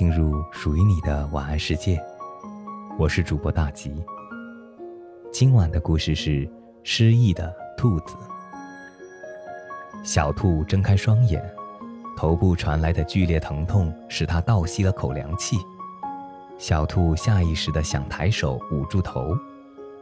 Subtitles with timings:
[0.00, 2.02] 进入属于你的晚安世界，
[2.98, 4.02] 我是主播大吉。
[5.30, 6.50] 今晚的故事是
[6.82, 8.16] 失忆的兔子。
[10.02, 11.44] 小兔睁开双眼，
[12.16, 15.58] 头部传来的剧烈疼痛使它倒吸了口凉气。
[16.56, 19.36] 小兔下意识地想抬手捂住头，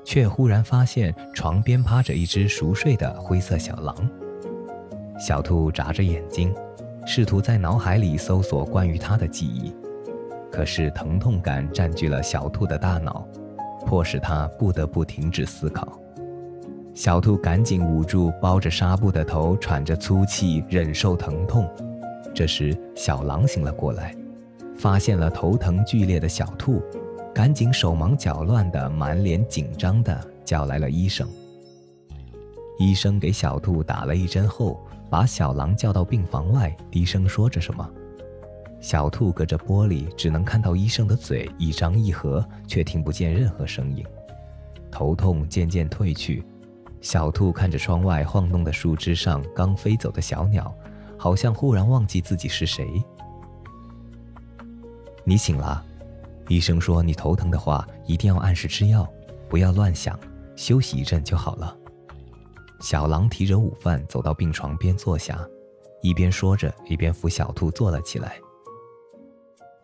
[0.05, 3.97] 却忽然发现床边趴着一只熟睡的灰色小狼。
[5.19, 6.55] 小兔眨着眼睛。
[7.05, 9.75] 试图在脑海里搜索关于它的记忆，
[10.51, 13.27] 可是疼痛感占据了小兔的大脑，
[13.87, 15.99] 迫使它不得不停止思考。
[16.95, 21.69] 小兔赶紧捂住包着纱布的头，喘着粗气，忍受疼痛。
[22.35, 24.15] 这时，小狼醒了过来，
[24.77, 26.83] 发现了头疼剧烈的小兔，
[27.35, 31.29] 赶紧手忙脚乱的、满脸紧张的叫来了医生。
[32.79, 34.81] 医生给小兔打了一针后。
[35.11, 37.91] 把小狼叫到病房外，低声说着什么。
[38.81, 44.05] 小兔隔着玻璃只能看到医生的嘴一张一合，却听不见任何声音。
[44.91, 46.45] 头痛渐渐退去，
[47.01, 50.73] 小兔看着窗外晃动的树枝上刚飞走的小鸟，
[51.19, 53.03] 好像忽然忘记自己是谁。
[55.25, 55.85] 你醒了，
[56.49, 59.07] 医生说你头疼的话一定要按时吃药，
[59.49, 60.19] 不要乱想，
[60.57, 61.77] 休息一阵就好了。
[62.81, 65.39] 小狼提着午饭走到病床边坐下，
[66.01, 68.37] 一边说着，一边扶小兔坐了起来。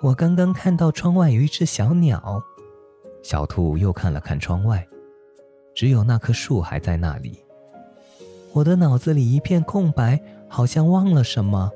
[0.05, 2.44] 我刚刚看到窗外有一只小鸟。
[3.22, 4.86] 小兔又看了看窗外，
[5.74, 7.42] 只有那棵树还在那里。
[8.52, 11.72] 我的脑子里一片空白，好像忘了什么。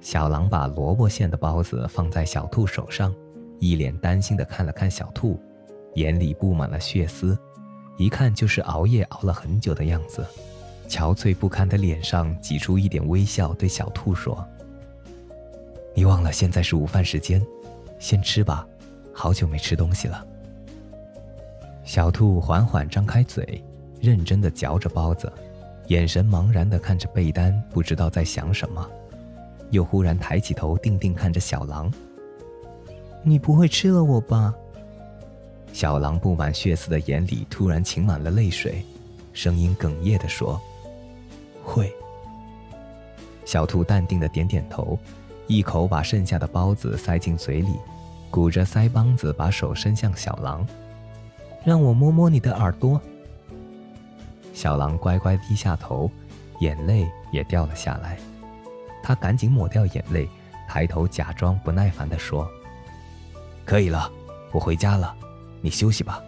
[0.00, 3.14] 小狼把萝卜馅的包子放在小兔手上，
[3.60, 5.40] 一脸担心地看了看小兔，
[5.94, 7.38] 眼里布满了血丝。
[7.98, 10.26] 一看就是熬夜熬了很久的样子，
[10.88, 14.44] 憔悴不堪的脸上挤出一点微笑，对小兔说
[15.94, 17.44] ：“你忘了现在是午饭时间，
[17.98, 18.66] 先吃吧，
[19.12, 20.26] 好久没吃东西了。”
[21.84, 23.62] 小兔缓缓张开嘴，
[24.00, 25.30] 认真的嚼着包子，
[25.88, 28.88] 眼神茫然的看着被单，不知道在想什么，
[29.70, 31.92] 又忽然抬起头，定定看着小狼
[33.22, 34.54] ：“你不会吃了我吧？”
[35.72, 38.84] 小狼布满血丝的眼里突然噙满了泪水，
[39.32, 40.60] 声音哽咽地说
[41.64, 41.92] ：“会。”
[43.44, 44.98] 小兔淡定的点点头，
[45.46, 47.74] 一口把剩下的包子塞进嘴里，
[48.30, 50.66] 鼓着腮帮子把手伸向小狼
[51.64, 53.00] ：“让我摸摸你的耳朵。”
[54.54, 56.10] 小狼乖乖低下头，
[56.60, 58.18] 眼泪也掉了下来。
[59.02, 60.28] 他赶紧抹掉眼泪，
[60.68, 62.48] 抬头假装不耐烦地说
[63.66, 64.10] ：“可以了，
[64.52, 65.14] 我回家了。”
[65.60, 66.22] 你休息吧。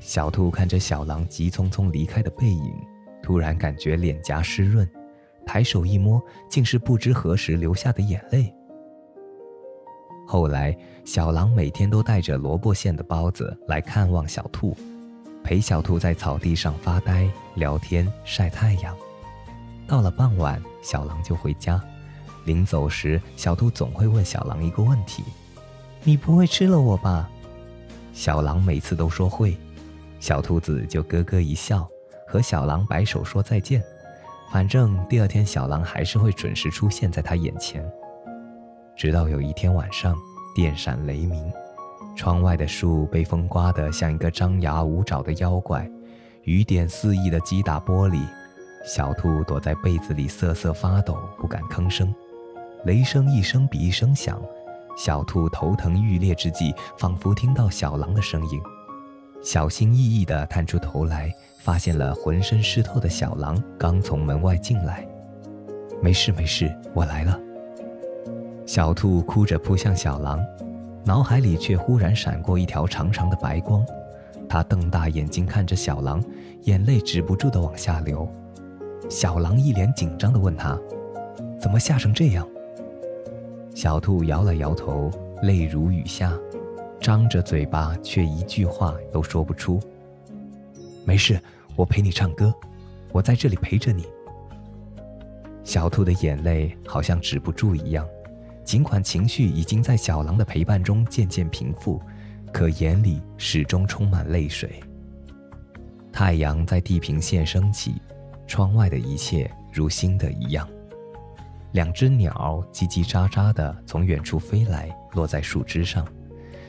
[0.00, 2.74] 小兔看着小狼急匆匆离开的背影，
[3.22, 4.88] 突然感觉脸颊湿润，
[5.46, 8.52] 抬手一摸，竟是不知何时流下的眼泪。
[10.26, 14.74] 后来，小狼每天都带着萝卜馅的包子来看望小兔，
[15.42, 18.96] 陪小兔在草地上发呆、聊天、晒太阳。
[19.86, 21.82] 到了傍晚，小狼就回家。
[22.46, 25.22] 临走时，小兔总会问小狼一个问题
[26.04, 27.30] ：“你不会吃了我吧？”
[28.12, 29.56] 小狼每次都说会，
[30.20, 31.88] 小兔子就咯咯一笑，
[32.26, 33.82] 和小狼摆手说再见。
[34.54, 37.84] 反正第二天小狼还是会准时出现在他眼前。
[38.94, 40.16] 直到有一天晚上，
[40.54, 41.52] 电闪雷鸣，
[42.14, 45.90] 窗外的树被风刮得像一个张牙舞爪的妖怪，
[46.44, 48.24] 雨点肆意地击打玻璃。
[48.86, 52.14] 小兔躲在被子里瑟瑟发抖，不敢吭声。
[52.84, 54.40] 雷声一声比一声响。
[54.96, 58.62] 小兔头疼欲裂之际，仿佛听到小狼的声音，
[59.44, 65.06] 小心翼翼地探出头来，发现了浑身湿透的小狼刚从门外进来。
[66.00, 67.38] 没事没事，我来了。
[68.64, 70.42] 小兔哭着扑向小狼，
[71.04, 73.84] 脑海里却忽然闪过一条长长的白光。
[74.48, 76.24] 它瞪大眼睛看着小狼，
[76.62, 78.26] 眼泪止不住地往下流。
[79.10, 80.78] 小狼一脸紧张地问他
[81.60, 82.48] ：“怎么吓成这样？”
[83.76, 85.10] 小兔摇了摇头，
[85.42, 86.32] 泪如雨下，
[87.04, 89.78] 张着嘴巴却一句话都说不出。
[91.04, 91.38] 没事，
[91.76, 92.50] 我陪你唱歌，
[93.12, 94.06] 我在这里陪着你。
[95.64, 98.08] 小兔的眼泪好像止不住一样，
[98.64, 102.00] 尽管情绪已经在小狼的陪伴中渐渐平复，
[102.50, 104.82] 可眼里始终充满泪水。
[106.10, 108.00] 太阳在地平线升起，
[108.46, 110.66] 窗外的一切如新的一样。
[111.72, 116.02] 两只鸟叽叽喳喳地从远处飞来，落在树枝上。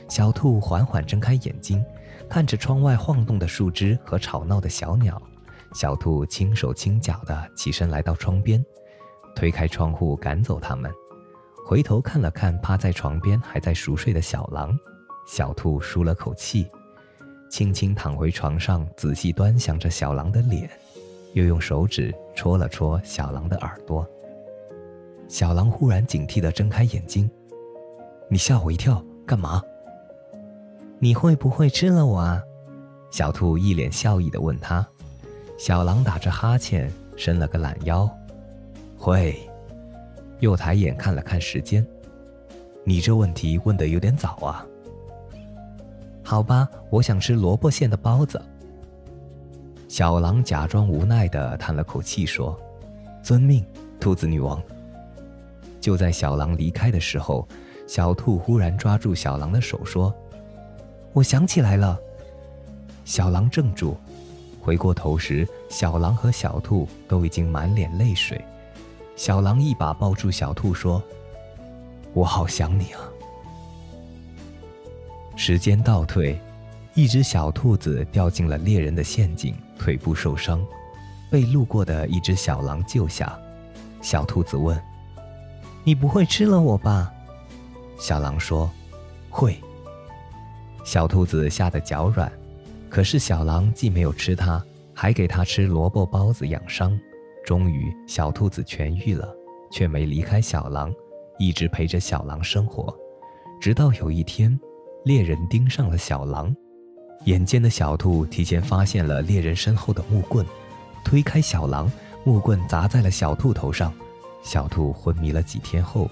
[0.08, 1.84] 小兔缓缓睁开眼睛，
[2.28, 5.20] 看着窗外晃动的树枝和吵闹的小鸟。
[5.74, 8.64] 小兔轻手轻脚地起身来到窗边，
[9.34, 10.90] 推开窗户赶走它们。
[11.66, 14.78] 回头看了看趴在床边还在熟睡的小狼，
[15.26, 16.70] 小兔舒了口气，
[17.50, 20.70] 轻轻躺回床上，仔细端详着小狼的脸，
[21.34, 24.08] 又用手指戳了戳小狼的耳朵。
[25.28, 27.28] 小狼忽然警惕地睁开眼睛
[28.30, 29.60] ：“你吓我一跳，干嘛
[31.06, 32.42] ？”“你会不会吃了我啊？”
[33.12, 34.84] 小兔一脸笑意地问他。
[35.56, 38.10] 小狼打着哈欠，伸了个懒腰
[38.98, 39.38] ：“会。”
[40.40, 41.86] 又抬眼看了看时间
[42.82, 44.66] ，“你这问题问得有点早啊。
[46.24, 48.42] ”“好吧，我想吃萝卜馅的包子。”
[49.86, 52.58] 小狼假装无奈地叹了口气说
[53.22, 53.64] ：“遵命，
[54.00, 54.60] 兔子女王。”
[55.80, 57.46] 就在小狼离开的时候，
[57.86, 60.12] 小兔忽然抓住小狼的手说
[61.16, 61.98] ：“我想起来了。”
[63.06, 63.96] 小狼怔住，
[64.60, 68.38] 回过头时，小狼和小兔都已经满脸泪水。
[69.16, 71.02] 小狼一把抱住小兔说
[72.12, 73.00] ：“我好想你啊。”
[75.36, 76.38] 时间倒退，
[76.92, 80.62] 一只小兔子掉进了猎人的陷阱，腿部受伤，
[81.30, 83.38] 被路过的一只小狼救下。
[84.02, 84.78] 小兔子问。
[85.82, 87.10] 你不会吃了我吧？
[87.98, 88.70] 小狼说
[89.30, 89.58] ：“会。”
[90.86, 92.30] 小兔子吓得脚软，
[92.88, 96.96] 可是小狼既没有吃它，还给它吃萝卜包子养伤。
[97.44, 99.28] 终于，小兔子痊愈了，
[99.68, 100.94] 却没离开小狼，
[101.40, 102.96] 一直陪着小狼生活。
[103.60, 104.56] 直到有一天，
[105.04, 106.54] 猎人盯上了小狼，
[107.24, 110.46] 眼尖的小兔提前发现了猎人身后的木棍，
[111.04, 111.90] 推开小狼，
[112.22, 113.92] 木棍砸在了小兔头上。
[114.40, 116.08] 小兔昏迷了几天后，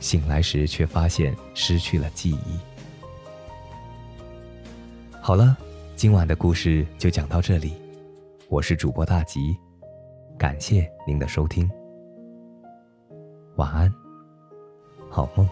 [0.00, 2.58] 醒来时却发现失去了记忆。
[5.26, 5.56] 好了，
[5.96, 7.72] 今晚的故事就讲到这里，
[8.48, 9.58] 我是主播大吉，
[10.38, 11.68] 感谢您的收听，
[13.56, 13.92] 晚安，
[15.10, 15.44] 好梦。